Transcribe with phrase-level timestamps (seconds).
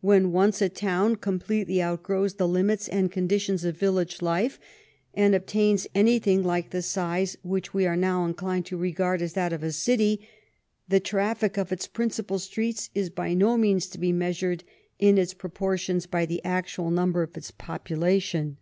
[0.00, 4.60] When once a town completely outgrows the limits and conditions of village life
[5.14, 9.32] and obtains any thing like the size which we are now inclined to regard as
[9.32, 10.20] that of a city,
[10.86, 14.62] the traffic of its principal streets is by no means to be measured
[15.00, 18.58] in its proportions by the actual number, of its population.